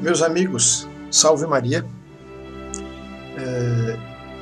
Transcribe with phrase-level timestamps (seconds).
[0.00, 1.84] Meus amigos, salve Maria.
[3.36, 3.96] É,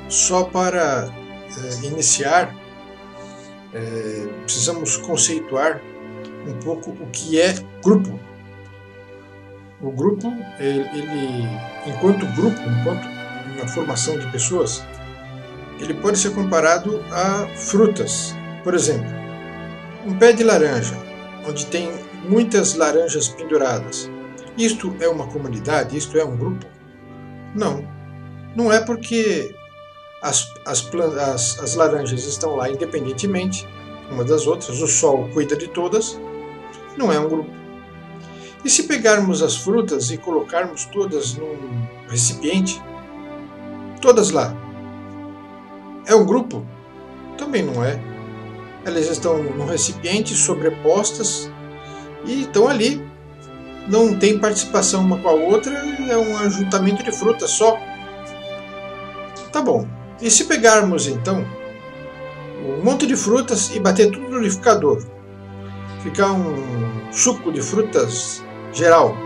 [0.08, 1.08] só para
[1.58, 2.54] é, iniciar,
[3.74, 5.80] é, precisamos conceituar
[6.46, 8.18] um pouco o que é grupo.
[9.80, 11.48] O grupo, ele, ele
[11.86, 13.06] enquanto grupo, enquanto
[13.56, 14.82] uma formação de pessoas,
[15.78, 18.34] ele pode ser comparado a frutas.
[18.62, 19.08] Por exemplo,
[20.06, 20.96] um pé de laranja,
[21.46, 21.90] onde tem
[22.28, 24.10] muitas laranjas penduradas
[24.56, 25.96] isto é uma comunidade?
[25.96, 26.66] Isto é um grupo?
[27.54, 27.84] Não.
[28.54, 29.54] Não é porque
[30.22, 33.66] as, as, as, as laranjas estão lá independentemente
[34.10, 36.20] uma das outras, o sol cuida de todas,
[36.96, 37.50] não é um grupo.
[38.64, 42.82] E se pegarmos as frutas e colocarmos todas num recipiente,
[44.02, 44.54] todas lá,
[46.06, 46.66] é um grupo?
[47.38, 47.98] Também não é.
[48.84, 51.50] Elas estão num recipiente sobrepostas
[52.24, 53.09] e estão ali
[53.90, 55.76] não tem participação uma com a outra,
[56.08, 57.76] é um ajuntamento de frutas só.
[59.52, 59.86] Tá bom.
[60.22, 61.44] E se pegarmos então
[62.64, 65.02] um monte de frutas e bater tudo no liquidificador?
[66.04, 69.16] Ficar um suco de frutas geral.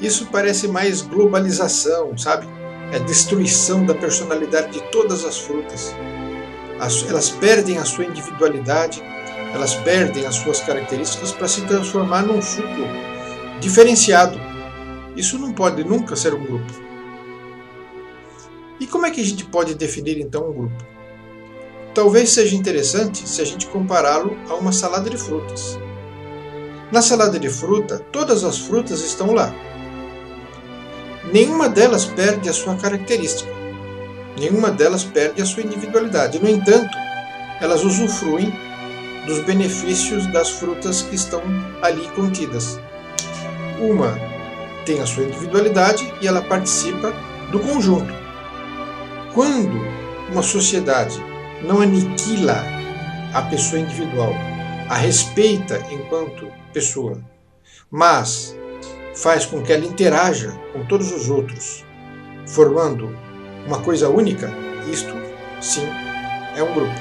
[0.00, 2.46] Isso parece mais globalização, sabe?
[2.92, 5.94] É destruição da personalidade de todas as frutas.
[7.08, 9.02] elas perdem a sua individualidade,
[9.54, 13.13] elas perdem as suas características para se transformar num suco
[13.64, 14.38] diferenciado.
[15.16, 16.70] Isso não pode nunca ser um grupo.
[18.78, 20.84] E como é que a gente pode definir então um grupo?
[21.94, 25.78] Talvez seja interessante se a gente compará-lo a uma salada de frutas.
[26.92, 29.54] Na salada de fruta, todas as frutas estão lá.
[31.32, 33.50] Nenhuma delas perde a sua característica.
[34.38, 36.38] Nenhuma delas perde a sua individualidade.
[36.38, 36.94] No entanto,
[37.62, 38.52] elas usufruem
[39.26, 41.42] dos benefícios das frutas que estão
[41.80, 42.78] ali contidas.
[43.78, 44.18] Uma
[44.84, 47.12] tem a sua individualidade e ela participa
[47.50, 48.12] do conjunto.
[49.32, 49.80] Quando
[50.30, 51.18] uma sociedade
[51.62, 52.62] não aniquila
[53.32, 54.32] a pessoa individual,
[54.88, 57.20] a respeita enquanto pessoa,
[57.90, 58.56] mas
[59.14, 61.84] faz com que ela interaja com todos os outros,
[62.46, 63.16] formando
[63.66, 64.52] uma coisa única,
[64.90, 65.14] isto
[65.60, 65.86] sim
[66.56, 66.94] é um grupo.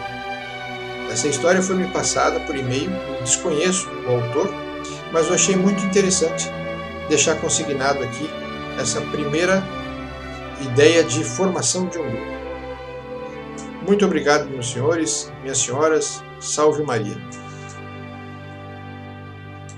[1.11, 2.89] Essa história foi me passada por e-mail,
[3.21, 4.49] desconheço o autor,
[5.11, 6.49] mas eu achei muito interessante
[7.09, 8.29] deixar consignado aqui
[8.79, 9.63] essa primeira
[10.61, 12.33] ideia de formação de um grupo.
[13.85, 16.23] Muito obrigado, meus senhores, minhas senhoras.
[16.39, 17.17] Salve Maria.